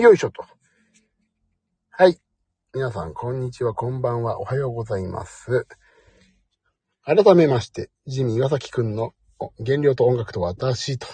[0.00, 0.42] よいしょと。
[1.90, 2.16] はい。
[2.72, 5.66] 皆さん、こんにちは、こんばんは、おはようございます。
[7.04, 9.12] 改めまして、ジミー岩崎くんの
[9.62, 11.06] 原料と音楽と私と、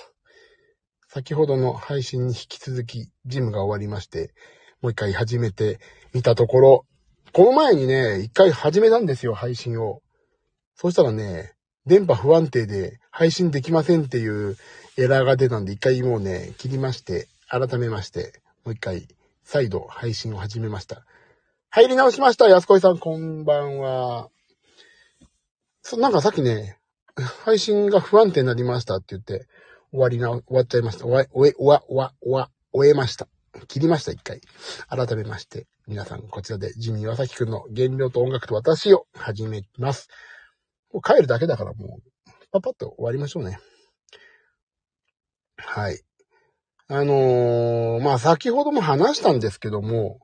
[1.09, 4.33] 先ほどの配信に引き続き、ジムが終わりまして、
[4.81, 5.81] もう一回始めて
[6.15, 6.87] みたところ、
[7.33, 10.03] この前にね、一回始めたんですよ、配信を。
[10.77, 11.55] そしたらね、
[11.85, 14.57] 電波不安定で配信できませんっていう
[14.97, 19.09] エラーが出たんで、一回もうね、切りまして、改めまして、もう一回、
[19.43, 21.05] 再度配信を始めました。
[21.71, 24.31] 入り直しました、安子さん、こんばんは。
[25.83, 26.79] そなんかさっきね、
[27.45, 29.47] 配信が不安定になりましたって言って、
[29.91, 31.07] 終わりな、終わっちゃいました。
[31.07, 33.29] 終わ、終え、終わ、終わ、終わ、終えました。
[33.69, 34.41] 切りました、一回。
[34.89, 40.09] 改めまして、皆さん、こちらで、ジミー岩崎くんの原料と音楽と私を始めます。
[40.93, 43.59] もう帰るだけだからもう、パパッと終わりましょうね。
[45.57, 46.01] はい。
[46.91, 50.21] あのー、まあ、先ほども話したんですけども、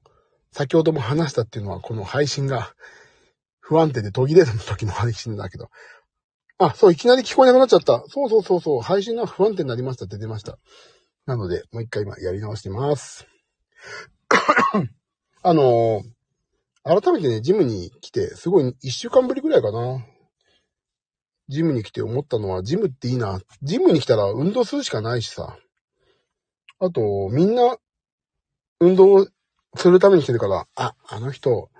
[0.50, 2.74] 先ほども話したっていうのは、この配信が
[3.60, 5.68] 不安定で途切れる時の配信だけど。
[6.56, 8.02] あ、そう、いきなり聞こえなくなっちゃった。
[8.08, 10.58] そうそうそうそう、配信が不安定になりましたって出ました。
[11.26, 13.26] なので、もう一回今やり直してます。
[15.42, 20.06] あのー、改めてね、ジムに来て、すごい一週間ぶりぐらいかな。
[21.48, 23.40] ジムに来て思ったのは、ジムっていいな。
[23.62, 25.58] ジムに来たら運動するしかないしさ。
[26.78, 27.76] あと、みんな、
[28.80, 29.28] 運動を
[29.76, 31.70] するために来てるから、あ、あの人、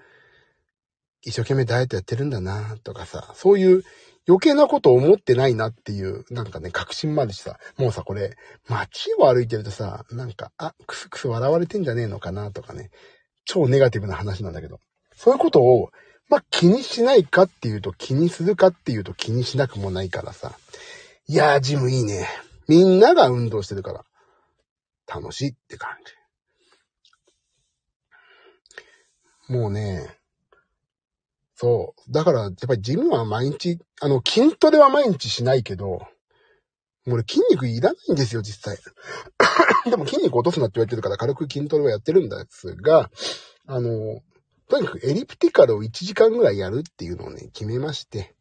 [1.22, 3.82] 一生懸命ダイエットやってるんだな、とかさ、そういう
[4.28, 8.36] 余計なこと思ってないなっていう、なんかね、確信までしさ、もうさ、これ、
[8.68, 12.90] 街を歩いてるとさ、なんか、あ、くすくす笑われてんじゃねえのかな、とかね、
[13.44, 14.80] 超ネガティブな話なんだけど、
[15.16, 15.90] そういうことを、
[16.28, 20.52] まあ、気にしないかっていうと気にするかっていうと気にしなくもないからさ、
[21.26, 22.28] いやー、ジムいいね。
[22.66, 24.04] みんなが運動してるから。
[25.06, 25.90] 楽しいって感
[29.48, 29.52] じ。
[29.52, 30.18] もうね、
[31.54, 32.12] そう。
[32.12, 36.06] だから、やっぱりジムは毎日、あの、筋トレは毎日しないけど、
[37.06, 38.78] 俺筋肉いらないんですよ、実際。
[39.90, 43.10] でも筋肉落とすなって言われてるから軽く筋トレはやってるんですが、
[43.66, 44.22] あの、
[44.68, 48.34] とにかくエリプティカルを1時間ぐらいやるっていうのをね、決めまして、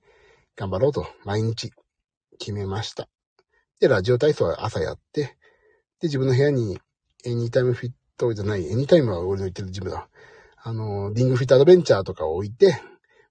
[0.56, 1.72] 頑張ろうと、毎日
[2.40, 3.10] 決めました。
[3.80, 5.38] で、ラジオ体操は朝やって、
[6.04, 6.78] で、自分の部屋に、
[7.24, 10.10] エニタイムフィットじゃない、エニタイムは俺の言ってるジムだ。
[10.58, 12.74] あの、リングフィットアドベンチャーとかを置いて、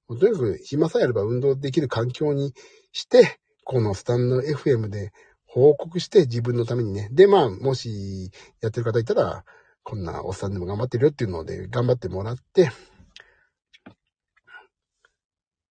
[0.08, 2.54] もうとにかく暇さえあれば運動できる環境に
[2.92, 5.12] して、このスタンド FM で
[5.44, 7.10] 報告して自分のためにね。
[7.12, 8.30] で、まあ、もし
[8.62, 9.44] やってる方いたら、
[9.82, 12.70] こんなおっさんでも頑張ってるよっていうので頑張ってもらって、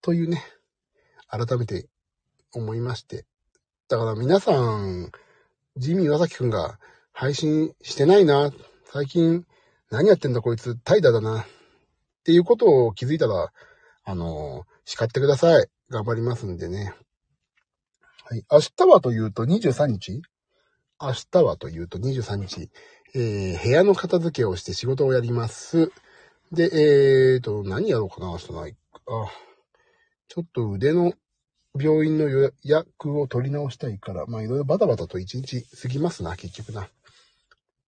[0.04, 0.44] というね、
[1.28, 1.90] 改めて
[2.54, 3.26] 思いまして。
[3.88, 5.12] だから皆さん、
[5.78, 6.78] ジミー岩崎くんが
[7.14, 8.52] 配信してないな。
[8.86, 9.46] 最近
[9.90, 11.42] 何やってんだこいつ、怠惰だな。
[11.42, 11.46] っ
[12.24, 13.52] ていうことを気づいたら、
[14.04, 15.68] あの叱ってください。
[15.90, 16.94] 頑張りますんでね。
[18.24, 18.46] はい。
[18.52, 20.22] 明日はというと23日？
[21.02, 22.70] 明日はというと23日、
[23.16, 25.92] えー、部屋の片付けをして仕事をやります。
[26.52, 28.76] で、えーと、何やろうかな、明日ない。
[29.08, 29.32] あ、
[30.28, 31.14] ちょっと腕の
[31.80, 36.90] 病院の予約を取り直したいから、まあいろいろバタバタと一日過ぎますな、結局な。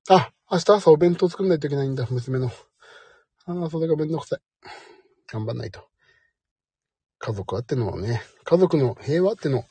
[0.09, 2.51] あ、明日朝お弁当作んないといけないんだ、娘の。
[3.45, 4.39] ああ、それがめんどくさい。
[5.27, 5.87] 頑張んないと。
[7.19, 9.63] 家族あってのね、家族の平和っての、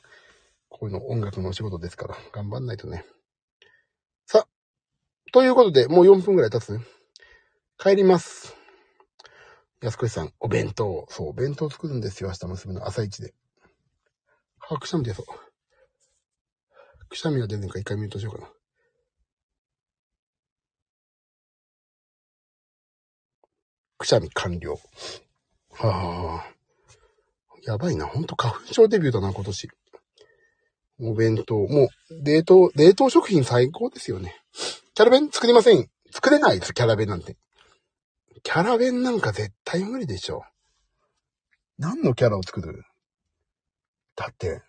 [0.68, 3.04] こういうの音楽のお仕事ですから、頑張んないとね。
[4.26, 4.46] さ、
[5.32, 6.78] ということで、もう4分くらい経つ
[7.78, 8.54] 帰ります。
[9.82, 11.06] 安子さん、お弁当。
[11.08, 13.34] そう、お弁当作るんですよ、明日娘の朝一で。
[14.75, 15.27] あ、くしゃみ出そう。
[17.09, 18.50] くしゃみが出るのか一回見るとしようかな。
[23.99, 24.81] くしゃみ完了。
[25.72, 26.55] はあ。
[27.65, 28.06] やばいな。
[28.06, 29.69] ほんと花粉症デビューだな、今年。
[31.00, 31.54] お弁当。
[31.56, 31.89] もう、
[32.25, 34.37] 冷凍、冷凍食品最高ですよね。
[34.94, 35.89] キャラ弁作りません。
[36.10, 37.36] 作れないです、キャラ弁なんて。
[38.42, 40.42] キャラ弁なんか絶対無理でしょ。
[41.78, 42.84] 何のキャラを作る？
[44.22, 44.63] だって、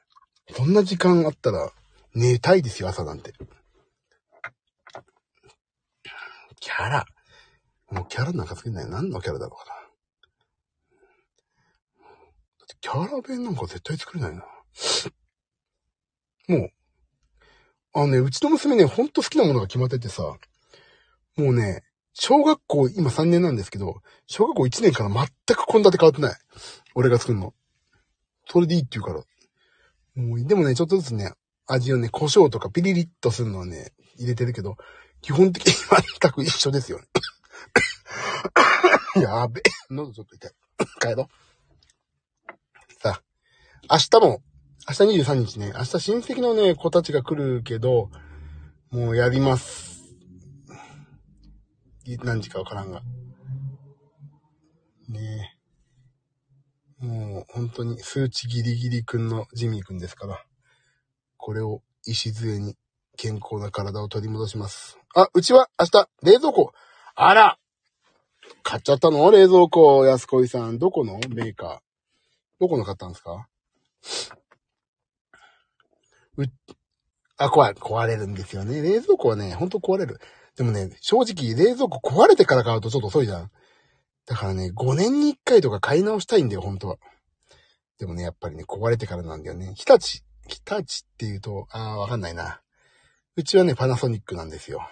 [0.50, 1.72] そんな時間あったら
[2.16, 3.34] 寝たいですよ、朝なんて。
[6.60, 7.06] キャラ。
[7.92, 8.90] もうキャラなんか作れない。
[8.90, 9.74] 何のキャラだろうかな。
[12.82, 14.44] キャラ弁なんか絶対作れないな。
[16.48, 16.72] もう、
[17.94, 20.24] あのね、うちの娘ね、ほんと好きなものが決まっててさ、
[21.38, 21.84] もうね、
[22.14, 26.40] 小学校、今3年なんですけど、小学校1年から全く献立変わってない。
[26.96, 27.54] 俺が作るの。
[28.48, 29.24] それでいいって言うから。
[30.16, 31.34] もう、でもね、ちょっとずつね、
[31.68, 34.76] 味をね、胡椒とかピリリッとするのはね、入れてるけど、
[35.22, 35.74] 基本的に
[36.20, 37.06] 全く一緒ですよね。
[39.22, 39.64] やべえ。
[39.90, 40.52] 喉ちょっと痛い。
[41.00, 41.28] 帰ろう。
[43.00, 43.22] さ
[43.88, 44.44] あ、明日も、
[44.88, 48.10] 明日23日ね、明日親戚のね、子たちが来るけど、
[48.92, 50.04] もうやります。
[52.24, 53.02] 何時かわからんが。
[55.08, 55.63] ねえ。
[57.04, 60.42] もう本当に数値ギリギリくんのジミーくんですから。
[61.36, 62.78] これを礎に
[63.18, 64.98] 健康な体を取り戻します。
[65.14, 66.72] あ、うちは明日冷蔵庫。
[67.16, 67.58] あら
[68.64, 69.30] 買っちゃったの？
[69.32, 70.80] 冷蔵庫、安子さん。
[70.80, 71.20] どこの？
[71.28, 71.80] メーカー。
[72.62, 73.50] どこの買ったんですか？
[76.38, 76.46] う、
[77.38, 78.82] あ、壊れ、壊れるんですよね。
[78.82, 80.20] 冷蔵庫はね、ほんと壊れる。
[80.56, 83.52] でもね、正直、冷蔵庫壊れてから買うとちょっと遅いじゃん。
[84.26, 86.98] だからね、5年に1回とか買い直したいんだよ、本当は。
[88.00, 89.74] でもね、やっぱりね、壊れてからなんだよね。
[89.76, 92.62] 日立、日立って言うと、ああ、わかんないな。
[93.36, 94.88] うちはね、パナソニックなんですよ。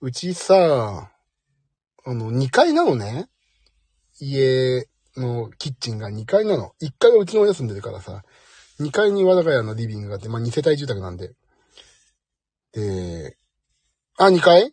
[0.00, 1.10] うちさ、
[2.04, 3.28] あの、2階なのね。
[4.20, 6.72] 家のキッチンが2階なの。
[6.82, 8.22] 1階はうちの親住んでるからさ、
[8.80, 11.32] 2階に和田ヶ谷のリビングがあって、まあ2世帯住宅なんで。
[12.72, 13.36] で、
[14.18, 14.72] あ、2階？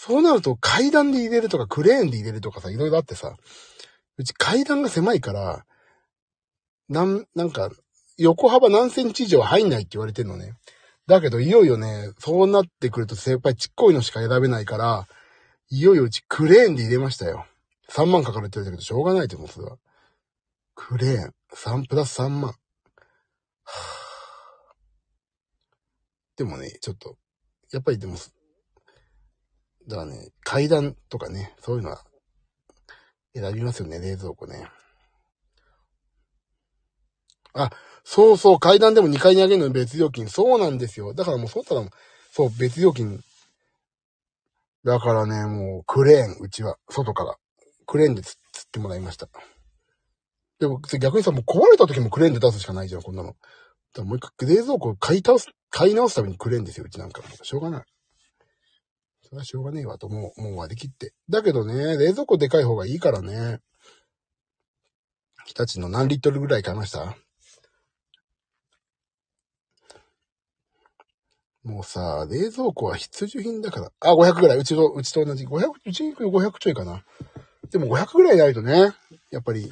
[0.00, 3.34] そうなると階段で入れるとかクレーンで入れるとかさ、いろいろあってさ、
[4.16, 5.64] うち階段が狭いから、
[6.88, 7.68] なん、なんか、
[8.16, 10.52] 横幅何センチ以上入んないって言われてんのね。
[11.08, 15.08] だけど、いよいよね、そうなってくると、やっぱりちっこいのしか選べないから、
[15.68, 17.46] いよいようちクレーンで入れましたよ。
[17.90, 19.78] 3万かかるって言われたけど、しょうがないと思う、それは。
[20.76, 22.54] クレーン、3プラス3万。
[26.36, 27.16] でもね、ちょっと、
[27.72, 28.14] やっぱりでも、
[29.88, 32.04] だからね、階段とかね、そういうのは
[33.34, 34.68] 選びますよね、冷蔵庫ね。
[37.54, 37.70] あ、
[38.04, 40.28] そうそう、階段でも2階に上げるのに別料金。
[40.28, 41.14] そうなんですよ。
[41.14, 41.90] だからもうそうったらもう、
[42.32, 43.20] そう、別料金。
[44.84, 47.36] だからね、もう、クレーン、うちは、外から。
[47.86, 49.28] クレーンで釣ってもらいました。
[50.60, 53.28] でも、逆にさ、もう壊れた時もクレーンで出すしかないじゃん、こんなの。
[53.28, 53.38] だか
[53.98, 57.22] らもう一回冷蔵庫買い倒す、買い直すためにくれんですよ、うちなんか。
[57.42, 57.97] しょうがない。
[59.28, 61.12] それはしょうがねえわと、もう、もう割り切って。
[61.28, 63.58] だけどね、冷蔵庫でかい方がいいからね。
[65.44, 67.14] 日立の何リットルぐらい買いました
[71.62, 73.92] もうさ、冷蔵庫は必需品だから。
[74.00, 74.56] あ、500ぐらい。
[74.56, 75.44] うちと、うちと同じ。
[75.44, 77.04] 500、うちに行く500ちょいかな。
[77.70, 78.94] でも500ぐらいないとね、
[79.30, 79.70] やっぱり、い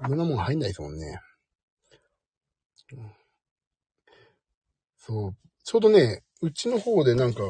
[0.00, 1.20] ろんなもん入んないですもんね。
[4.96, 5.36] そう。
[5.62, 7.42] ちょうどね、うちの方でなんか、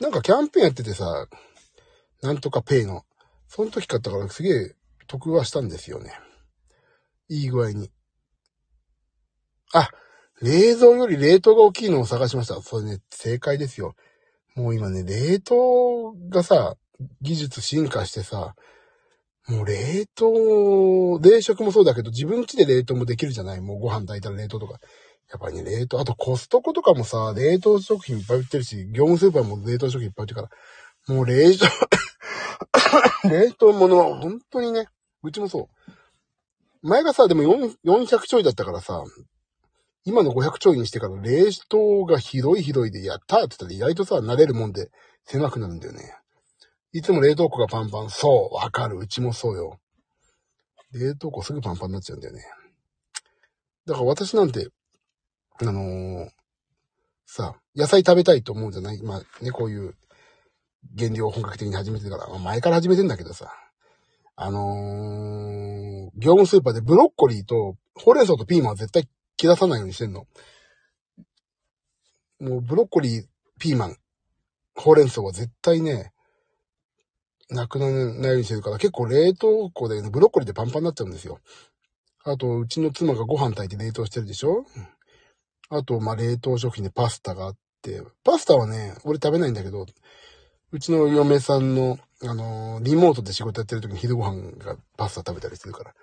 [0.00, 1.26] なんかキャンペーンやっててさ、
[2.22, 3.04] なんとかペイの。
[3.48, 4.74] その時買ったからすげえ
[5.06, 6.12] 得はしたんですよね。
[7.28, 7.90] いい具合に。
[9.74, 9.90] あ、
[10.40, 12.60] 冷蔵より冷凍が大きいのを探しました。
[12.62, 13.94] それね、正解ですよ。
[14.54, 16.76] もう今ね、冷凍がさ、
[17.20, 18.54] 技術進化してさ、
[19.48, 24.78] もう冷凍、冷食もそうだけど、自分家で冷凍もできるじゃないもうご飯炊いたら冷凍とか。
[25.32, 30.48] やっぱりね、冷凍、あとコストコとかもさ、冷凍食品いっぱい売ってるし、業務スーパーも冷凍食品いっぱい売ってるか
[31.08, 31.66] ら、もう冷凍
[33.30, 34.88] 冷凍物は本当にね、
[35.22, 35.92] うちもそう。
[36.86, 39.02] 前がさ、でも400ちょいだったからさ、
[40.04, 44.90] 今の500ちょいにしてから冷凍がひどいひどいでやったって言ったら意外とさ、慣れるもんで
[45.24, 46.14] 狭くなるんだよね。
[46.92, 48.10] いつも冷凍庫がパンパン。
[48.10, 48.98] そう、わかる。
[48.98, 49.78] うちもそうよ。
[50.92, 52.42] 冷凍庫すぐパンパンになっちゃうんだよね。
[53.86, 54.68] だから私なんて、
[55.62, 56.28] あのー、
[57.24, 59.02] さ、野菜食べたいと思うじゃない？
[59.02, 59.94] まあね、こういう
[60.98, 63.52] 原料を本格的に始めてから、まあ、前から始めてんだけどさ、
[64.34, 70.26] あのー、業務スーパーでブロッコリーと、ほうれん草とピーマンは絶対切らさないようにしてんの。
[72.40, 73.24] もうブロッコリー、
[73.60, 73.96] ピーマン、
[74.74, 76.12] ほうれん草は絶対ね、
[77.50, 81.38] なくならないようにしてるから、結構冷凍庫で、ブロッコリーでパンパンになっちゃうんですよ。
[82.24, 84.64] あと、うちの妻がご飯炊いて冷凍してるでしょ？
[85.74, 89.86] あと、ま冷凍食品でパスタがあって、パスタはね、俺食べないんだけど、
[90.70, 95.94] うちの嫁さんの、あのー、リモートで仕事やってる時に昼ご飯がパスタ食べたりするから。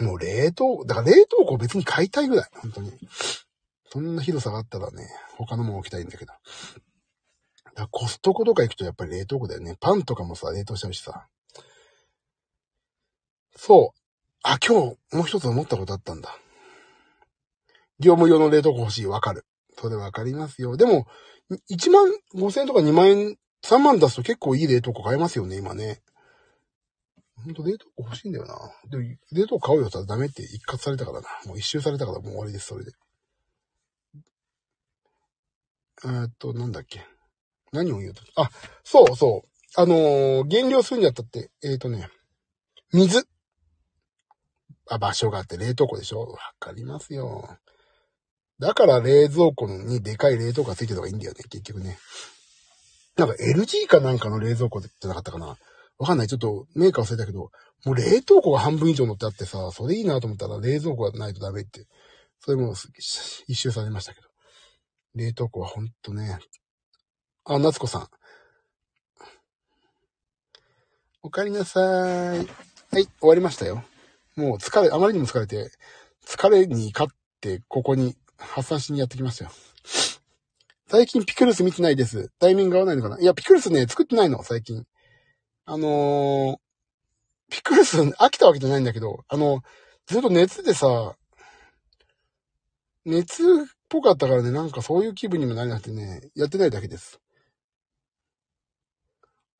[0.00, 2.92] もう冷凍、だから冷凍庫別に買いたいぐらい、本当に。
[3.90, 6.32] そんな広さがあったらね、他のも置きたいんだけど。
[7.74, 9.76] だコストコとか行くとやっぱり冷凍庫だよね。
[9.78, 11.28] パンとかもさ、冷凍しちゃうしさ。
[13.56, 13.98] そう。
[14.42, 16.34] あ、今日、もう一つ思ったことあったんだ。
[18.02, 19.06] 業務用の冷凍庫欲しい。
[19.06, 19.46] わかる。
[19.78, 20.76] それわかりますよ。
[20.76, 21.06] でも、
[21.70, 26.02] 1万5千円とか2万円、3万出すと結構いい冷凍庫買えますよね、今ね。
[27.44, 28.56] ほんと冷凍庫欲しいんだよな。
[28.90, 31.28] でも、冷凍庫買うよったらダメって一括されたからな。
[31.46, 32.92] もう一周されたからもう終わりです、それで。
[36.04, 37.04] えっと、なんだっけ。
[37.72, 38.22] 何を言うと？
[38.36, 38.50] あ、
[38.84, 39.48] そうそう。
[39.76, 42.08] あのー減量するんだったって、えーっとね、
[42.92, 43.26] 水。
[44.90, 46.20] あ、場所があって冷凍庫でしょ？
[46.20, 47.56] わかりますよ。
[48.62, 51.98] だから冷蔵庫にでかい冷凍庫がついてるのがいいんだよね、結局ね。
[53.16, 55.56] なんか LG かなんかの冷蔵庫じゃなかったかな。
[55.98, 56.28] わかんない。
[56.28, 57.50] ちょっとメーカー忘れたけど、
[57.84, 61.86] もう冷凍庫が半分以上乗ってあってさ、それいいなと思ったら冷蔵庫がないとダメって。
[62.38, 62.74] それも
[63.48, 64.28] 一周されましたけど。
[65.16, 66.38] 冷凍庫はほんとね。
[67.44, 68.08] あ、夏子さん。
[71.22, 72.38] お帰りなさい。
[72.38, 73.82] はい、終わりましたよ。
[74.36, 75.72] もう疲れ、あまりにも疲れて、
[76.24, 79.50] 疲れに勝って、ここに発散しにやってきましたよ。
[80.88, 82.30] 最近ピクルス見てないです。
[82.38, 83.18] タイミング合わないのかな？
[83.18, 84.84] いや、ピクルスね、作ってないの、最近。
[85.64, 86.56] あのー、
[87.50, 89.62] ピクルス飽きたわけじゃないんだけど、あの、
[90.06, 91.16] ずっと熱でさ、
[93.04, 93.46] 熱っ
[93.88, 97.20] ぽかったからね、なんかそういう気分にもなれなくてね、やってないだけです。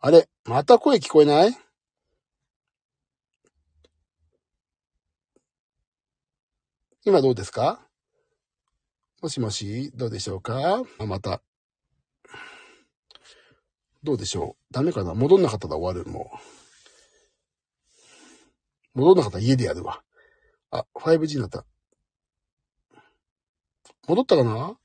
[0.01, 1.57] あれまた声聞こえない？
[7.05, 7.87] 今どうですか？
[9.23, 10.83] もしもし、どうでしょうか？
[10.99, 11.43] あ、また。
[14.03, 14.75] どうでしょう？
[14.75, 15.15] ダメかな？
[15.15, 16.33] 戻んなかったら終わる、も
[18.97, 18.99] う。
[18.99, 20.03] 戻んなかったら家でやるわ。
[20.73, 21.65] あ、5G になった。
[24.09, 24.77] 戻ったかな？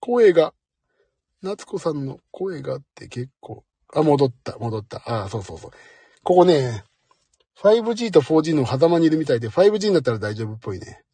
[0.00, 0.54] 声が、
[1.40, 3.62] 夏子さんの声があって結構、
[3.94, 5.02] あ、戻った、戻った。
[5.06, 5.70] あ、そうそうそう。
[6.24, 6.82] ここね、
[7.62, 11.04] 5G と 4G の狭間にいるみたいで、5G になったら大丈夫っぽいね。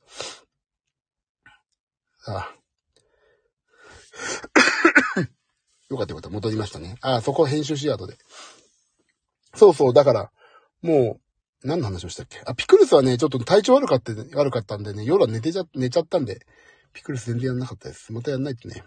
[2.25, 2.57] さあ。
[5.91, 6.31] よかったよかった。
[6.31, 6.97] 戻りましたね。
[7.03, 8.17] ああ、そこ編集しよう後で。
[9.55, 10.33] そうそう、だから、
[10.81, 11.21] も
[11.63, 12.41] う、何の話をしたっけ？
[12.47, 16.47] あ、ピクルスはね、ちょっと体調悪かった、悪かったんでね、夜は寝てちゃ、寝ちゃったんで、
[16.95, 18.11] ピクルス全然やんなかったです。
[18.11, 18.85] またやんないとね。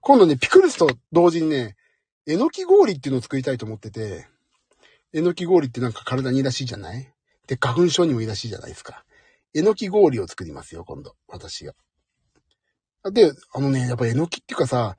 [0.00, 1.74] 今度ね、ピクルスと同時にね、
[2.26, 4.26] えのき氷っていうのを作りたいと思ってて、
[5.14, 7.10] えのき氷ってなんか体にいいらしいじゃない？
[7.46, 9.06] で、花粉症にもいいらしいじゃないですか。
[9.54, 11.14] えのき氷を作りますよ、今度。
[11.28, 11.74] 私が。
[13.10, 14.96] で、あのね、やっぱえのきっていうかさ、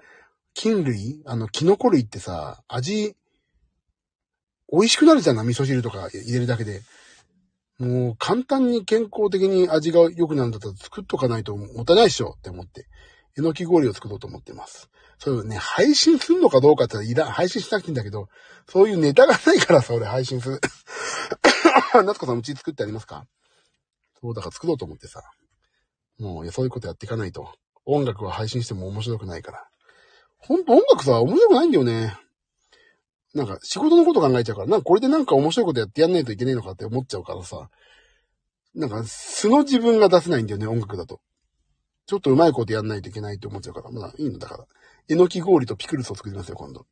[0.53, 1.21] 菌類？
[1.25, 3.15] あの、キノコ類ってさ、味、
[4.71, 6.81] 美味しくなるじゃんな、味噌汁とか入れるだけで。
[7.79, 12.87] もう、簡単に健康的に味が良くなるんだったら作っとかないともったいないっしょって思って。
[13.37, 14.89] えのき氷を作ろうと思ってます。
[15.17, 18.29] そういうね、配信するのかどうかって言ったらいら、配信しなくていいんだけど、
[18.69, 20.61] そういうネタがないからさ、俺配信する。
[22.05, 23.25] 夏子さん、うち作ってありますか？
[24.23, 25.21] そう、だから作ろうと思ってさ。
[26.17, 27.51] もう、そういうことやっていかないと。
[27.85, 29.67] 音楽は配信しても面白くないから。
[30.37, 32.17] ほんと音楽さ、面白くないんだよね。
[33.33, 37.69] なんか、仕事のこと考えちゃうから、なんかこれでなんか面白いことやってやんないといけないのかって思っちゃうからさ。
[38.75, 41.19] なんか、素の自分が出せないんだよね、音楽だと。
[42.05, 43.91] ちょっと上手いことやんないといけないって思っちゃうから。
[43.91, 44.65] まあ、いいのだから。
[45.09, 46.85] えのき氷とピクルスを作りますよ、今度。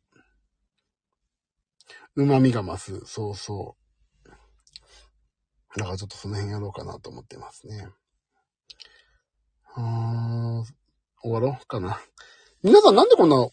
[2.15, 3.01] 旨味が増す。
[3.05, 3.80] そうそう。
[5.77, 7.87] だからちょっとその辺やろうかなと思ってますね。
[9.75, 10.71] あー
[11.21, 11.99] 終わろうかな。
[12.63, 13.47] 皆さんなんでこんな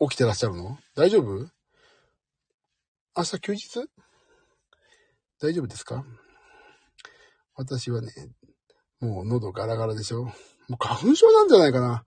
[0.00, 0.78] 起きてらっしゃるの？
[0.94, 1.48] 大丈夫？
[3.16, 3.88] 明日休日？
[5.40, 6.04] 大丈夫ですか？
[7.54, 8.08] 私はね、
[9.00, 10.24] もう喉ガラガラでしょ。
[10.24, 10.32] も
[10.70, 12.04] う花粉症なんじゃないかな。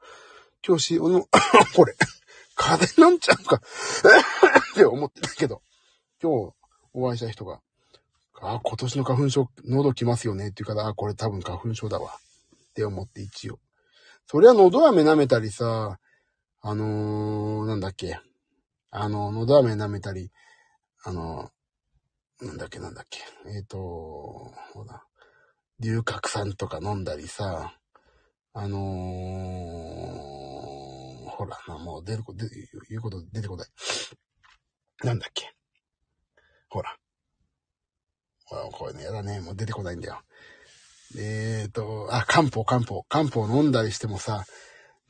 [0.65, 1.27] 今日し、おの、
[1.75, 1.95] これ、
[2.55, 3.57] 風邪なんちゃうか。
[4.73, 5.61] って思ってたけど、
[6.21, 6.55] 今日
[6.93, 7.61] お会いした人が、
[8.41, 12.11] あ、今年の花粉症、喉きますよねって言うから、あ、これ多分花粉症だわ。
[12.69, 13.59] って思って一応。
[14.27, 15.99] そりゃ喉飴舐めたりさ、
[16.61, 18.19] あのー、なんだっけ。
[18.91, 20.31] あの、喉飴舐めたり、
[21.03, 23.19] あのー、なんだっけなんだっけ。
[23.45, 23.77] えっ、ー、と、
[24.73, 25.03] ほら、
[25.79, 27.77] 龍角散とか飲んだりさ、
[28.53, 28.81] あのー、
[31.29, 32.45] ほら、な、もう出ること、
[32.89, 33.67] 言うこと出てこない。
[35.03, 35.53] なんだっけ。
[36.69, 36.97] ほら。
[38.49, 39.39] こういうのやだね。
[39.41, 40.21] もう出てこないんだよ。
[41.17, 43.03] えーと、あ、漢方、漢方。
[43.03, 44.45] 漢方飲んだりしてもさ、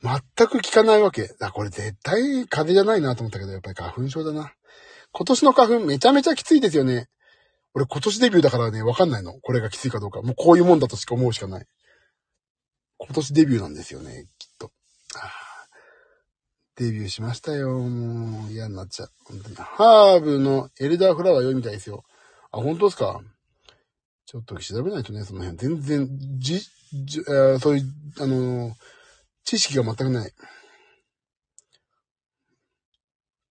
[0.02, 1.34] 全く効かないわけ。
[1.40, 4.52] あ、これ絶対風邪じゃないなと思ったけど、やっぱり花粉症だな。
[5.12, 7.08] 今年の花粉めちゃめちゃきついですよね。
[7.74, 9.34] 俺今年デビューだからね、わかんないの。
[9.40, 10.22] これがきついかどうか。
[10.22, 11.66] もうこういうもんだとしか思うしかない。
[12.98, 14.70] 今年デビューなんですよね、きっと。
[16.76, 17.78] デビューしましたよ。
[17.78, 19.10] もう嫌になっちゃう。
[19.24, 19.56] 本当に。
[19.56, 22.04] ハーブのエルダーフラワー良いみたいですよ。
[22.58, 23.20] あ、本当ですか？
[24.24, 25.58] ちょっと調べないとね、その辺。
[25.58, 26.08] 全然、
[26.38, 26.60] じ、
[27.04, 27.84] じ、えそういう、
[28.18, 28.72] あのー、
[29.44, 30.32] 知識が全くない。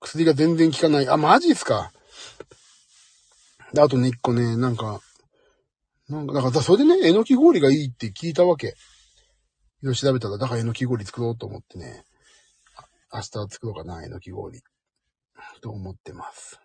[0.02, 1.08] 薬が全然効かない。
[1.10, 1.92] あ、マジっすか？
[3.74, 5.02] で、あとね、一個ね、なんか、
[6.10, 8.68] なんか、だから、それでね、えのき氷がいいって聞いたわけ。
[8.68, 8.72] い
[9.84, 12.06] ろいろ調べたら、だからえのき氷作ろうと思ってね、
[13.14, 14.62] 明日作ろうかな、えのき氷。
[15.62, 16.60] と思ってます。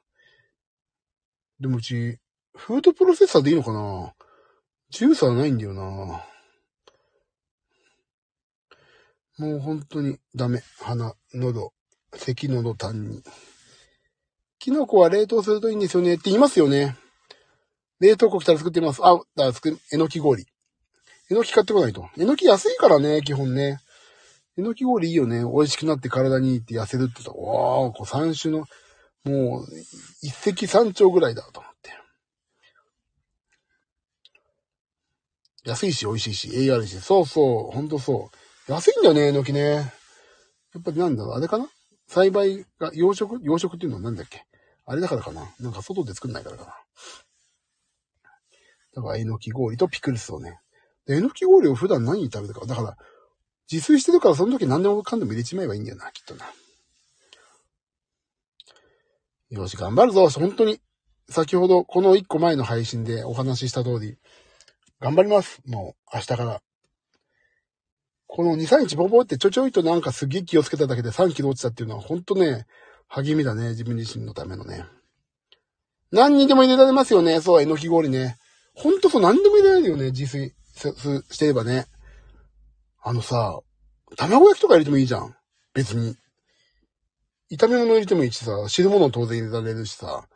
[1.59, 2.19] でもうち、
[2.57, 4.13] フードプロセッサーでいいのかな？
[4.91, 5.83] ジューサーないんだよな
[9.39, 10.63] もう本当にダメ。
[10.81, 11.73] 鼻、喉、
[12.15, 13.23] 咳喉痰に。
[14.59, 16.97] キノコは冷凍するといいんですよねって言いますよね。
[18.01, 19.01] 冷凍庫来たら作ってます。
[19.03, 20.47] あ、だから作る、えのき氷。
[21.31, 22.09] えのき買ってこないと。
[22.19, 23.79] えのき安いからね、基本ね。
[24.59, 25.45] えのき氷いいよね。
[25.45, 28.67] 美味しくなって体にいいって痩せるって言ったら、わー、こう三種の、
[29.25, 29.67] もう、
[30.23, 31.91] 一石三鳥ぐらいだと思って。
[35.65, 37.01] 安いし、美味しいし、栄養あるし。
[37.01, 38.31] そうそう、ほんとそ
[38.69, 38.73] う。
[38.73, 39.61] 安いんだよね、えのきね。
[39.63, 39.83] や
[40.79, 41.69] っぱりなんだろう、あれかな？
[42.07, 43.39] 栽培が、養殖？
[43.43, 44.45] 養殖っていうのはなんだっけ？
[44.87, 46.75] あれだからかななんか外で作んないからかな。
[48.95, 50.59] だから、えのき氷とピクルスをね。
[51.09, 52.67] えのき氷を普段何に食べるか？
[52.67, 52.97] だから、
[53.71, 56.47] 自炊してるからその時何でもかんでも入れちまえばいいんだよな、きっとな。
[59.51, 60.29] よし、頑張るぞ。
[60.29, 60.81] 本当に。
[61.29, 64.17] 先ほど、この一個前の配信でお話しした通り、
[65.01, 65.63] 頑張ります。
[65.67, 66.63] もう、明日から。
[68.27, 72.67] この2、3日ボボってちょちょいとなんかすげえ気をつけただけで3キロ落ちたっていうのは本当ね、
[73.09, 73.71] 励みだね。
[73.71, 74.85] 自分自身のためのね。
[76.13, 77.41] 何にでも入れられますよね。
[77.41, 78.37] そう、えのき氷ね。
[78.75, 80.11] ほんとそう、何でも入れられるよね。
[80.11, 80.55] 自炊
[81.31, 81.87] してればね。
[83.03, 83.59] あのさ、
[84.17, 85.35] 卵焼きとか入れてもいいじゃん。
[85.75, 86.17] 別に。
[87.51, 90.29] 炒め物入れてもいいしさ、汁物当然入れられるしさ。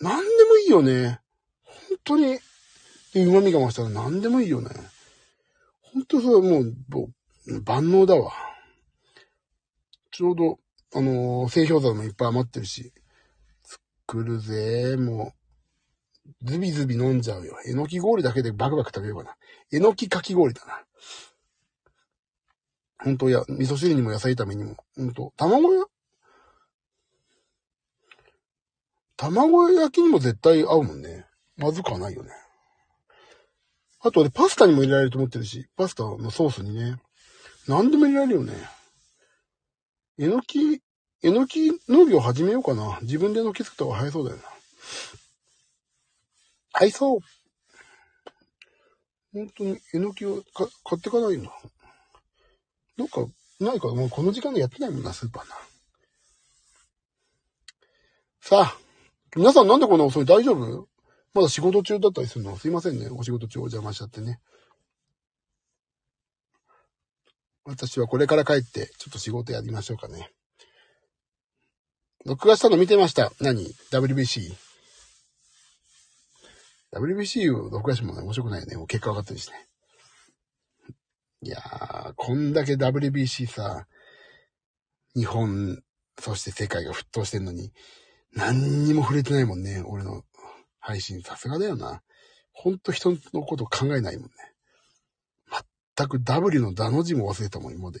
[0.00, 1.20] 何でもいいよね。
[1.62, 2.38] 本当に。
[3.12, 4.70] で、旨味が増したら何でもいいよね。
[5.80, 7.10] 本当それもう、も
[7.46, 8.32] う万能だわ。
[10.10, 10.58] ちょうど、
[10.94, 12.92] あのー、製氷皿もいっぱい余ってるし。
[14.06, 15.32] 作るぜ、も
[16.44, 16.46] う。
[16.46, 17.56] ズビズビ飲んじゃうよ。
[17.66, 19.36] えのき氷だけでバクバク食べればな。
[19.72, 20.84] えのきかき氷だな。
[22.98, 24.76] ほんと、や、味噌汁にも野菜炒めにも。
[24.96, 25.84] ほんと、卵や、
[29.16, 31.26] 卵焼きにも絶対合うもんね。
[31.56, 32.30] まずくはないよね。
[34.04, 37.00] あと俺パスタにも入れられると思ってるし、パスタのソースにね。
[37.68, 38.54] 何でも入れられるよね。
[40.18, 40.82] えのき、
[41.22, 42.98] えのき農業始めようかな。
[43.02, 44.42] 自分でのき作った方が早そうだよな。
[46.72, 47.18] はい、そう。
[49.32, 51.52] 本当に、えのきをか買ってかないんだ。
[52.98, 53.24] どっか、
[53.60, 55.54] ないか、もうこの時間でやってないもんな、スーパーな。
[58.40, 58.78] さあ、
[59.36, 60.24] 皆さんなんでこんな遅い？
[60.24, 60.88] 大丈夫？
[61.34, 62.56] まだ仕事中だったりするの？
[62.58, 63.08] すいませんね。
[63.08, 64.40] お仕事中お邪魔しちゃってね。
[67.64, 70.30] 私はこれから帰って、ちょっと仕事やりましょうかね。
[72.26, 73.32] 録画したの見てました。
[73.40, 74.52] 何 ?WBC。
[76.92, 78.76] WBC を録画してもね、面白くないね。
[78.76, 79.66] もう結果分かってるしね。
[81.42, 83.86] いやー、こんだけ WBC さ、
[85.16, 85.82] 日本、
[86.20, 87.72] そして世界が沸騰してんのに、
[88.34, 89.82] 何にも触れてないもんね。
[89.86, 90.22] 俺の
[90.82, 91.22] 配信。
[91.22, 92.02] さすがだよな。
[92.52, 94.30] ほんと人のこと考えないもんね。
[95.96, 98.00] 全く W のダの字も忘れたもん、今で。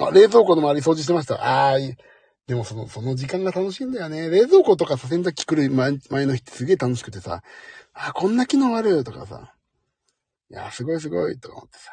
[0.00, 1.70] あ、冷蔵庫の周り掃除してました。
[1.70, 1.94] あー、
[2.46, 4.30] でもその、その時間が楽しいんだよね。
[4.30, 7.42] 冷蔵庫とかさ、洗濯機来る前前の日ってすげえ楽しくてさ、
[7.92, 9.54] あ、こんな機能あるとかさ、
[10.50, 11.90] いや、すごいすごいとか思ってさ、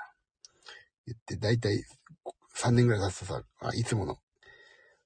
[1.06, 1.84] 言って、だいたい
[2.56, 4.18] 3年ぐらい経つとさ、あ、いつもの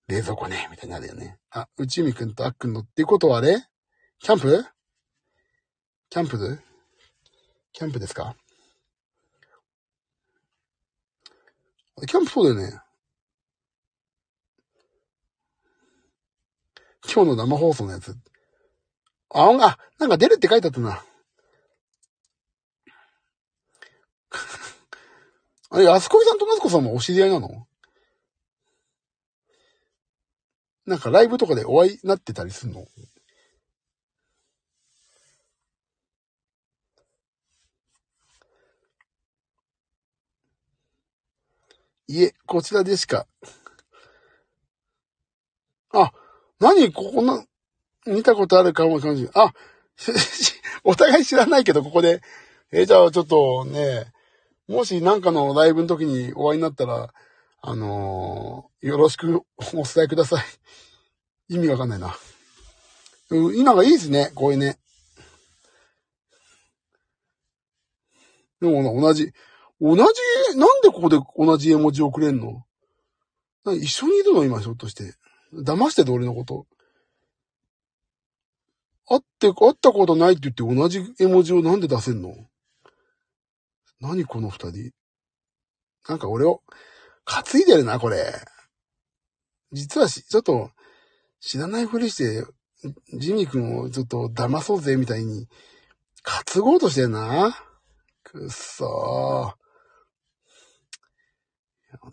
[0.07, 1.37] 冷蔵庫ね、みたいになるよね。
[1.49, 3.65] あ、内海くんとあっくんのっていうことはあれ
[4.23, 4.63] キャンプ？
[6.11, 6.59] キャンプで？
[7.73, 8.35] キャンプですか？
[12.07, 12.79] キャンプそうだよね。
[17.11, 18.15] 今日の生放送のやつ。
[19.33, 21.03] あ、あ、なんか出るって書いてあったな。
[25.71, 27.67] あれ、安子さんと夏子さんもお知り合いなの？
[30.85, 32.85] なんかライブとかでお会いになってたりすんの？
[42.07, 43.27] いえ、こちらでしか。
[45.93, 46.11] あ、
[46.59, 47.43] 何こんな、
[48.05, 49.29] 見たことあるかも感じ。
[49.33, 49.53] あ、
[50.83, 52.21] お互い知らないけど、ここで。
[52.71, 54.11] えー、じゃあちょっとね、
[54.67, 57.13] もしなんかのライブの時にお会いになったら、
[57.61, 60.43] あのー、よろしくお伝えください。
[61.53, 62.17] 意味わかんないな。
[63.29, 64.79] うん、今がいいですね、こういうね。
[68.61, 69.33] でも同じ、
[69.81, 70.03] 同じ、
[70.57, 72.63] なんでここで同じ絵文字をくれんの？
[73.65, 75.15] 一緒にいるの今、ひょっとして。
[75.53, 76.67] 騙してて俺のこと。
[79.07, 82.35] 会って、会ったことないって言って同じ絵文字をなんで出せんの？
[83.99, 84.91] 何この二人？
[86.07, 86.61] なんか俺を
[87.25, 88.33] 担いでるな、これ。
[89.71, 90.71] 実はし、ちょっと、
[91.39, 92.45] 知らないふりして、
[93.13, 95.47] ジミー君をちょっと騙そうぜ、みたいに、
[96.23, 97.55] 担ごうとしてんな。
[98.23, 99.60] くっそー。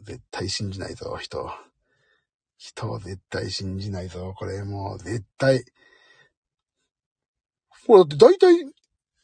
[0.05, 1.51] 絶対信じないぞ、人。
[2.59, 4.35] 人を絶対信じないぞ。
[4.37, 5.65] これもう絶対。
[7.87, 8.73] ほら、だって大体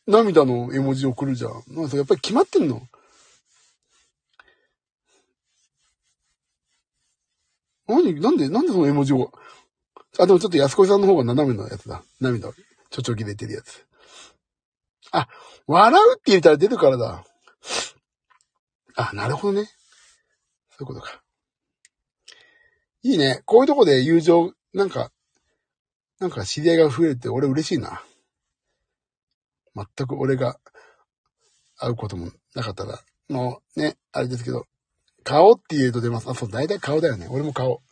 [0.06, 1.52] 涙の絵文字送るじゃん。
[1.68, 2.82] なんかやっぱり決まってんの
[7.86, 9.30] 何なんで、なんでその絵文字を。
[10.18, 12.02] あ、でもちょっと安子さんの方が斜めのやつだ。
[12.20, 12.50] 涙、
[12.90, 13.84] ちょちょぎれてるやつ。
[15.10, 15.28] あ、
[15.66, 17.24] 笑うって入れたら出るからだ。
[18.96, 19.68] あ、なるほどね。
[20.76, 21.22] そういうことか。
[23.02, 23.42] いいね。
[23.44, 25.12] こういうとこで友情、なんか、
[26.18, 28.02] なんか知り合いが増えるって俺嬉しいな。
[29.76, 30.58] 全く俺が
[31.76, 34.66] 会うこともなかったら、もうね、あれですけど、
[35.22, 36.28] 顔って言うと出ます。
[36.28, 37.26] あ、そう、大体顔だよね。
[37.28, 37.82] 俺も顔。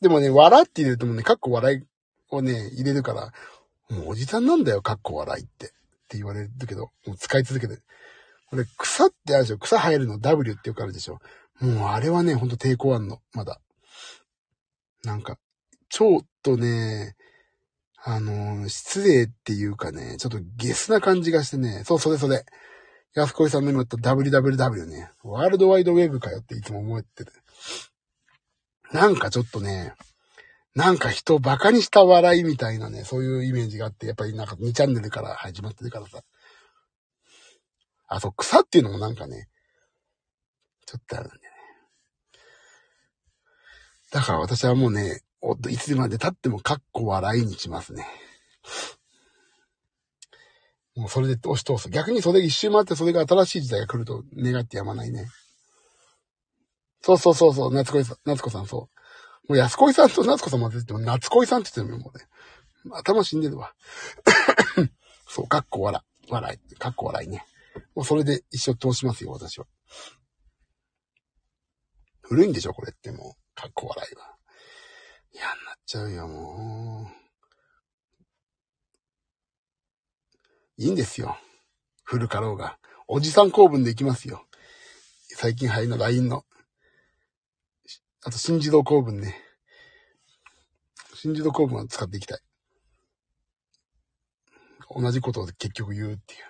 [0.00, 1.82] でもね、笑って入れるともね、かっこ笑い
[2.30, 3.32] をね、入れるから、
[3.90, 5.66] もうおじさんなんだよ、かっこ笑いって。
[5.66, 5.68] っ
[6.08, 7.80] て言われるけど、もう使い続けて。
[8.48, 11.20] これ、草ってあるでしょ草生えるの W ってよくあるでしょ
[11.60, 13.20] もうあれはね、ほんと抵抗あんの。
[13.32, 13.60] まだ。
[15.04, 15.36] なんか、
[15.88, 17.16] ちょっとね、
[18.02, 22.44] あのー、失礼っていうかね、ちょっとゲスな感じがしてね、そう、それそれ。
[23.14, 27.32] 安子さんの今言った WWW ね、ワールドワイドウェブかよっていつも思ってて。
[28.92, 29.94] なんかちょっとね、
[30.74, 36.22] なんか人を馬鹿にした笑いみたいなね、そういうイメージがあって、やっぱりなんか2チャンネルから始まってるからさ。
[38.06, 39.48] あ、そう、草っていうのもなんかね、
[40.86, 41.16] ちょっと。
[44.10, 48.06] だから私はもうね、おっと、いつまで経ってもかっこ笑いにしますね。
[50.96, 51.88] もうそれで押し通す。
[51.88, 55.28] 逆にそれ一周回ってそれが新しい時代が来ると願ってやまないね。
[57.00, 58.90] そうそうそうそう、夏子さん、夏子さんそ
[59.48, 59.52] う。
[59.52, 62.26] もう安子さんと夏子さん混ぜても夏子さんって言ってるよ、もうね。
[62.92, 63.74] 頭死んでるわ。
[65.26, 67.46] そう、かっこ笑、笑い、かっこ笑いね。
[67.94, 69.66] もうそれで一生通しますよ、私は。
[72.22, 73.39] 古いんでしょ、これってもう。
[73.60, 74.36] かっこ笑いは。
[75.34, 77.06] 嫌になっちゃうよ、も
[80.78, 80.82] う。
[80.82, 81.36] いいんですよ。
[82.02, 82.78] 古かろうが。
[83.06, 84.46] おじさん公文でいきますよ。
[85.28, 86.46] 最近入りの LINE の。
[88.22, 89.36] あと、新自動公文ね。
[91.14, 92.38] 新自動公文は使っていきたい。
[94.88, 96.40] 同じことを結局言うっていう。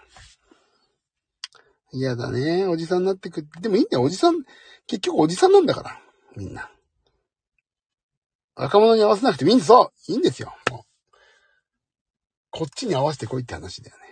[1.93, 2.67] 嫌だね。
[2.67, 3.45] おじさんになってく。
[3.61, 4.05] でもいいんだよ。
[4.05, 4.45] おじさん、
[4.87, 6.01] 結局おじさんなんだから。
[6.37, 6.71] みんな。
[8.61, 9.91] 若者に合わせなくてもいいんですよ。
[10.09, 10.55] いいんですよ。
[10.71, 11.17] もう。
[12.51, 14.03] こっちに合わせてこいって話だよね。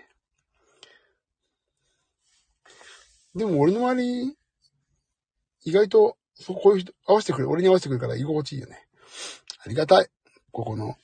[3.35, 4.37] でも俺の周り、
[5.65, 8.87] 意外と、そう、こういう人、合わせてくれ、俺に合わせてくれから居心地いいよね。
[9.67, 10.09] ありがたい。
[10.51, 10.97] ここの、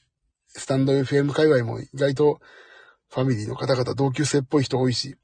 [0.48, 2.40] スタンド FM 界隈も意外と、
[3.10, 5.16] ファミリーの方々同級生っぽい人多いし、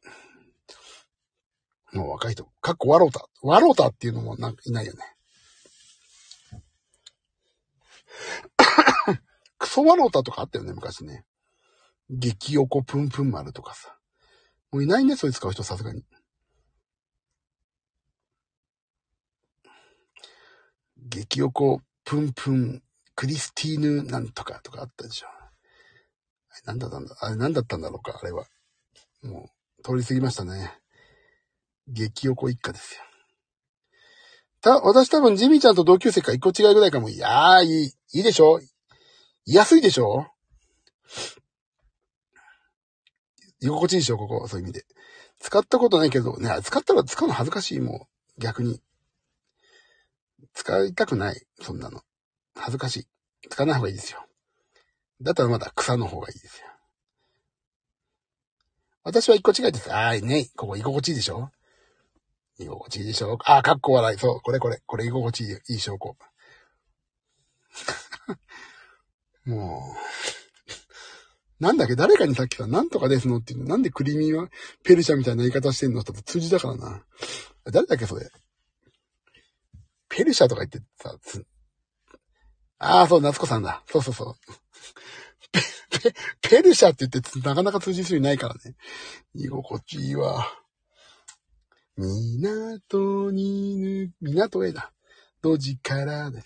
[1.95, 3.31] もう若い人、かっこワロータ。
[3.41, 5.01] ワロータっていうのもなんかいないよね。
[9.59, 11.25] クソワロータとかあったよね、昔ね。
[12.09, 13.97] 激横プンプン丸とかさ。
[14.73, 16.05] もういないね、そい使う人、さすがに。
[20.97, 22.83] 激横プンプン
[23.15, 25.27] クリスティーヌなんとかとかあったでしょ。
[26.65, 28.47] なんだったんだ、あれなんだったんだろうか、あれは。
[29.23, 30.73] もう、通り過ぎましたね。
[31.87, 33.10] 激横一家ですよ。
[34.63, 37.09] た、私多分ジミーちゃんと同級生か一個違いぐらいかも。
[37.09, 38.61] いやー、いい、いいでしょ？
[39.47, 40.27] 居やすいでしょ？
[43.61, 44.85] 居心地いいでしょここ、そういう意味で。
[45.39, 48.41] 使ったことないけど、ね、使ったら使うの恥ずかしい、もう。
[48.41, 48.81] 逆に。
[50.55, 52.03] 使いたくない、そんなの。
[52.55, 53.07] 恥ずかしい。
[53.49, 54.25] 使わない方がいいですよ。
[55.23, 56.67] だったらまだ草の方がいいですよ。
[59.03, 59.93] 私は一個違いです。
[59.93, 61.51] あーね、ここ居心地いいでしょ？
[62.61, 64.19] 居心地いいでしょあ、かっこ笑い。
[64.19, 64.83] そう、これこれ。
[64.87, 66.17] これ居心地いい、いい証拠。
[69.47, 69.95] も
[71.59, 74.49] う、なんだっけ、誰かにさっきさ、なんとかですのって言うの、なんでクリミーは
[74.85, 77.05] ペルシャみたいな言い方してんのって通じだからな。
[77.65, 78.31] 誰だっけ、それ。
[80.09, 81.47] ペルシャとか言ってさ、つ、
[82.79, 83.83] ああ、そう、夏子さんだ。
[83.87, 84.35] そうそうそう。
[85.53, 88.75] ペ、ペ、ペルシャって言ってなかなか通じる人いないからね。
[89.35, 90.47] 居心地いいわ。
[92.01, 94.93] 港にぬ、港へだ。
[95.43, 96.45] 路地からだよ。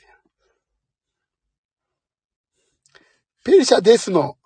[3.45, 4.37] ペルシャですの。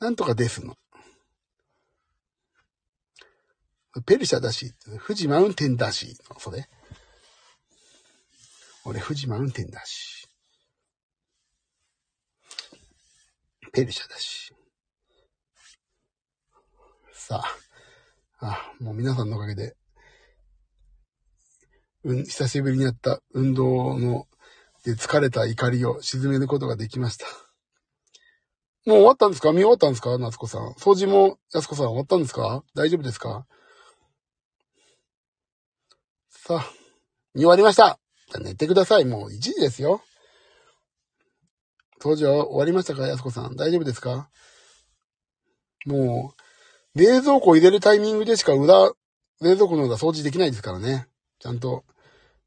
[0.00, 0.76] なんとかですの。
[4.06, 4.72] ペルシャだし、
[5.06, 6.68] 富士マウンテンだし、それ。
[8.84, 10.28] 俺富士マウンテンだし。
[13.72, 14.54] ペルシャだし。
[17.12, 17.67] さあ、
[18.40, 19.76] あ、もう皆さんのおかげで、
[22.04, 24.26] うん、久しぶりにやった運動の、
[24.84, 27.26] で疲れた怒りを沈めることができました。
[28.86, 29.50] もう終わったんですか？
[29.50, 30.16] 見終わったんですか？
[30.18, 30.70] 夏子さん。
[30.78, 32.62] 掃除も安子さん終わったんですか？
[32.74, 33.44] 大丈夫ですか？
[36.30, 36.70] さあ、
[37.34, 37.98] 見終わりました。
[38.30, 39.04] じゃ寝てください。
[39.04, 40.00] もう1時ですよ。
[42.00, 43.06] 掃除は終わりましたか？
[43.06, 43.56] 安子さん。
[43.56, 44.30] 大丈夫ですか？
[45.84, 46.42] もう、
[46.98, 48.90] 冷蔵庫入れるタイミングでしか裏、
[49.40, 51.06] 冷蔵庫の裏掃除できないですからね。
[51.38, 51.84] ちゃんと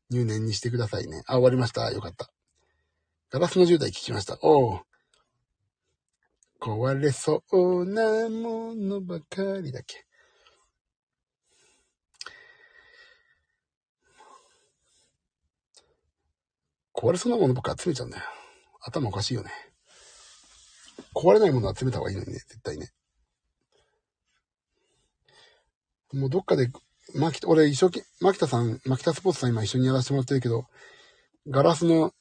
[0.09, 1.23] 入念にしてくださいね。
[1.25, 1.89] あ、終わりました。
[1.89, 2.29] よかった。
[3.29, 4.37] ガラスの10代聞きました。
[4.41, 4.79] おう。
[6.59, 10.05] 壊れそうなものばかりだっけ。
[16.93, 18.23] 壊れそうなものばっか集めちゃうんだよ。
[18.81, 19.51] 頭おかしいよね。
[21.15, 22.91] 壊れないものは集めた方がいいのにね、絶対ね。
[26.13, 26.69] もうどっかで
[27.15, 30.65] マキ、俺一生懸命、マキタさん、マキタスポーツさん今一緒にやらせてもらってるけど、
[31.47, 32.13] ガラスの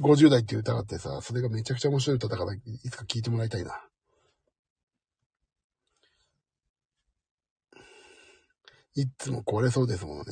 [0.00, 3.82] 50代っていう歌があってさ、それがめちゃくちゃ面白い歌だから、いつか聴いてもらいたいな。
[8.94, 10.24] いつも壊れそうですもんね。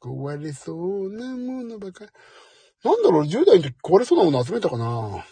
[0.00, 2.10] 壊れそうなものばかり。
[2.84, 5.22] なんだろう、10代の時壊れそうなもの集めたかなも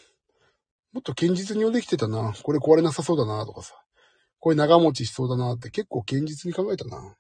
[0.98, 2.33] っと堅実にできてたな。
[2.42, 3.84] これ壊れなさそうだなとかさ。
[4.44, 7.16] これ長持ちしそうだなって結構堅実に考えたな。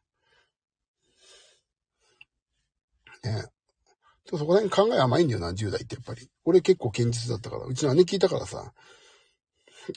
[3.24, 3.46] ね。
[4.26, 6.28] そこら辺考え甘いんだよな、10代ってやっぱり。
[6.44, 7.64] 俺結構堅実だったから。
[7.64, 8.74] うちの姉聞いたからさ。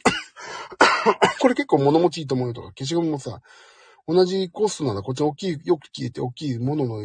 [1.41, 3.41] これ結構物持ちいいと思うよとか、消しゴムもさ、
[4.07, 7.01] 同じコストならこっち大きい、よく聞いて大きいものの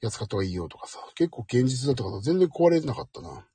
[0.00, 3.46] やつ買った方がいいよとかさ、結構現実だったから全然壊れなかったな。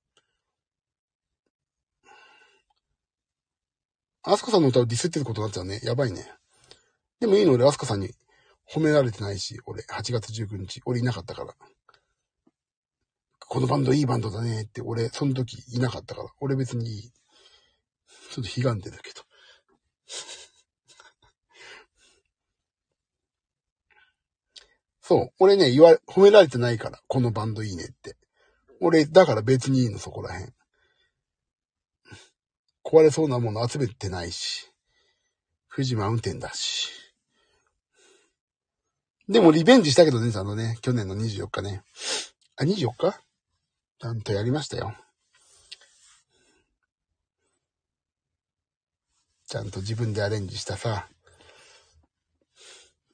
[4.28, 5.80] アスカさんの歌をディスってることになっちゃうね。
[5.84, 6.26] やばいね。
[7.20, 8.10] でもいいの俺、アスカさんに
[8.68, 11.54] 褒められてないし、俺、8月19日、俺いなかったから。
[13.40, 16.30] このバンドいいバンドだねって、俺、その時いなかったから。
[16.40, 17.12] 俺別にいい。
[18.32, 19.22] ちょっと悲願でだけど。
[25.02, 25.30] そう。
[25.38, 27.00] 俺ね、言わ、褒められてないから。
[27.08, 28.18] このバンドいいねって。
[28.82, 30.52] 俺、だから別にいいの、そこら辺。
[32.86, 34.72] 壊れそうなもの集めてないし。
[35.76, 36.90] 富士マウンテンだし。
[39.28, 41.82] でもリベンジしたけどね、あのね、去年の24日ね。
[42.58, 43.20] あ、24日？
[44.00, 44.96] ちゃんとやりましたよ。
[49.48, 51.08] ちゃんと自分でアレンジしたさ、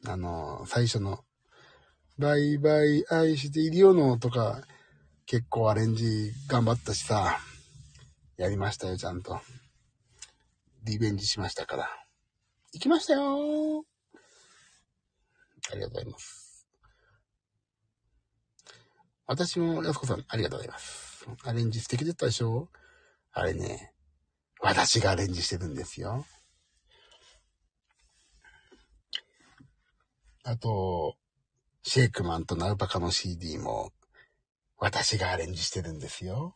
[0.05, 1.19] あの、最初の、
[2.17, 4.61] バイバイ愛しているよのとか、
[5.25, 7.39] 結構アレンジ頑張ったしさ、
[8.37, 9.39] やりましたよ、ちゃんと。
[10.83, 11.89] リベンジしましたから。
[12.73, 13.85] 行きましたよ
[15.71, 16.67] ありがとうございます。
[19.27, 21.27] 私も、やすこさん、ありがとうございます。
[21.43, 22.69] アレンジ素敵だったでしょ？
[23.31, 23.93] あれね、
[24.59, 26.25] 私がアレンジしてるんですよ。
[30.43, 31.15] あと、
[31.83, 33.91] シェイクマンとナウパカの CD も、
[34.77, 36.55] 私がアレンジしてるんですよ。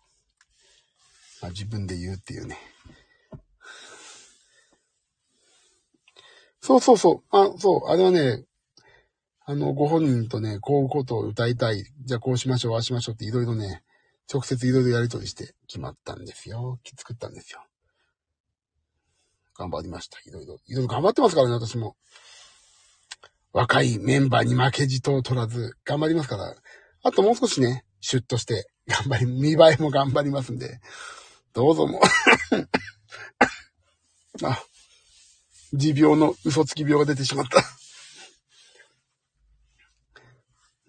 [1.41, 2.57] まあ、自分で言うっていうね。
[6.65, 7.23] そうそうそう。
[7.29, 7.91] あ、そう。
[7.91, 8.43] あれはね、
[9.45, 11.83] あの、ご本人とね、こういうことを歌いたい。
[12.05, 13.83] じゃあこうしましょう、ああしましょうっていろいろね、
[14.33, 16.79] 直接いろいろやりとりして決まったんですよ。
[16.97, 17.63] 作ったんですよ。
[19.55, 20.17] 頑張りました。
[20.25, 20.57] いろいろ。
[20.65, 21.95] いろいろ頑張ってますからね、私も。
[23.53, 26.55] 若いメンバーに負けじとを取らず、頑張りますから。
[27.03, 30.79] あともう少しね、シュッとして、頑張り、見栄えも頑張りますんで、
[31.53, 32.01] どうぞも
[34.41, 34.63] あ、
[35.75, 37.61] 持病の嘘つき病が出てしまった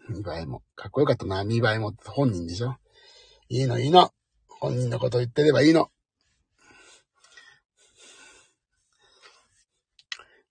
[0.08, 0.62] 見栄えも。
[0.76, 1.44] かっこよかったな。
[1.44, 2.76] 見栄えも本人でしょ。
[3.48, 4.10] いいのいいの。
[4.48, 5.90] 本人のこと言ってればいいの。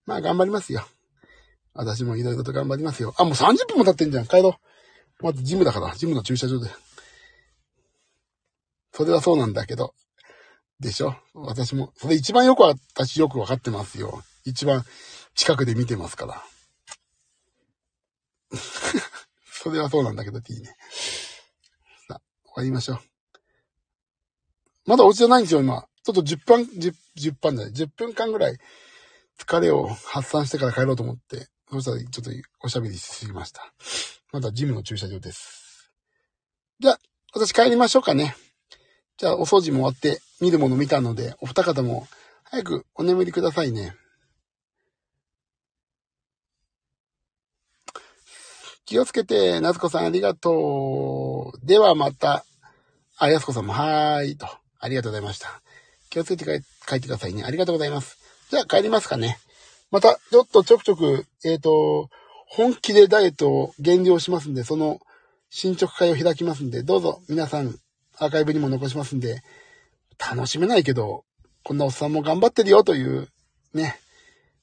[0.05, 0.85] まあ頑張りますよ。
[1.73, 3.13] 私もいろいろと頑張りますよ。
[3.17, 4.25] あ、もう30分も経ってんじゃん。
[4.25, 4.59] 帰ろ
[5.21, 5.23] う。
[5.23, 6.69] まずジムだから、ジムの駐車場で。
[8.93, 9.93] それはそうなんだけど。
[10.79, 11.15] でしょ？
[11.33, 11.93] 私も。
[11.95, 14.23] それ一番よく私よくわかってますよ。
[14.43, 14.83] 一番
[15.33, 16.43] 近くで見てますから。
[19.51, 20.75] それはそうなんだけど、いいね。
[22.07, 22.99] さあ、終わりましょう。
[24.85, 25.88] まだお家じゃないんですよ、今。
[26.03, 28.57] ちょっと10分、10, 10分じゃない、10分間ぐらい
[29.39, 33.73] 疲れを発散してから帰ろうと思って、そしたらちょっとおしゃべりしすぎました。
[34.31, 35.91] まだジムの駐車場です。
[36.79, 36.99] じゃあ、
[37.33, 38.35] 私帰りましょうかね。
[39.17, 42.08] じゃあ、お掃除も終わって、見るもの見たので、お二方も
[42.43, 43.95] 早くお眠りくださいね。
[48.86, 51.65] 気をつけて、夏子さんありがとう。
[51.65, 52.45] ではまた。
[53.17, 54.47] あ、やすこさんもはーいと。
[54.80, 55.62] ありがとうございました。
[56.10, 56.45] 気をつけて
[56.86, 57.43] 帰ってくださいね。
[57.43, 58.17] ありがとうございます。
[58.51, 59.38] じゃあ帰りますかね。
[59.91, 62.10] また、ちょっとちょくちょく、えっ、と、
[62.47, 64.99] 本気でダイエットを減量しますんで、その
[65.49, 67.80] 進捗会を開きますんで、どうぞ皆さん
[68.17, 69.41] アーカイブにも残しますんで、
[70.19, 71.25] 楽しめないけど、
[71.63, 73.28] こんなおっさんも頑張ってるよという、
[73.73, 73.99] ね、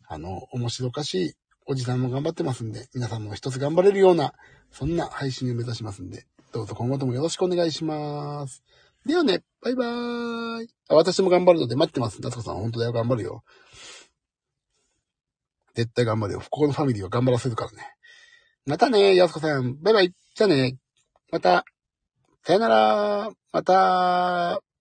[0.08, 1.34] あの、面白おかしい
[1.66, 4.34] おじさんも頑張ってますんで、皆さんも一つ頑張れるような、
[4.70, 8.62] そんな配信を目指しますんで、どうぞ今後ともよろしくお願いします。
[9.06, 10.68] ではね、バイバーイ。
[10.88, 12.20] あ私も頑張るので待ってます。
[12.22, 13.42] 夏子さん、本当だよ、頑張るよ。
[15.74, 16.40] 絶対頑張るよ。
[16.40, 17.78] ここのファミリーは頑張らせるからね。
[18.66, 19.80] またね、やすこさん。
[19.82, 20.12] バイバイ。
[20.34, 20.76] じゃあね。
[21.30, 21.64] また。
[22.44, 23.30] さよなら。
[23.52, 24.71] また。